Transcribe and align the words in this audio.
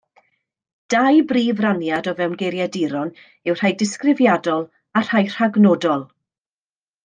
Dau 0.93 1.11
brif 1.31 1.61
raniad 1.65 2.09
o 2.13 2.15
fewn 2.21 2.33
geiriaduron 2.41 3.13
yw 3.51 3.59
rhai 3.61 3.73
disgrifiadol 3.85 4.69
a 5.03 5.07
rhai 5.07 5.25
rhagnodol. 5.39 6.07